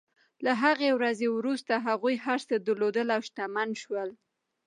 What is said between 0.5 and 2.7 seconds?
هغې ورځې وروسته هغوی هر څه